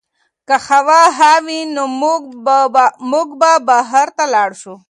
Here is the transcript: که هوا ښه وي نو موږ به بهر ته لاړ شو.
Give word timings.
که 0.47 0.55
هوا 0.67 1.01
ښه 1.17 1.33
وي 1.45 1.59
نو 1.75 1.83
موږ 3.15 3.29
به 3.43 3.51
بهر 3.67 4.07
ته 4.17 4.23
لاړ 4.33 4.51
شو. 4.61 4.73